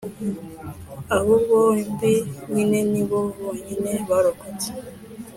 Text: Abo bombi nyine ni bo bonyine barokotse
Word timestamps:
Abo 1.15 1.33
bombi 1.47 2.13
nyine 2.51 2.79
ni 2.91 3.03
bo 3.09 3.19
bonyine 3.39 3.91
barokotse 4.09 4.69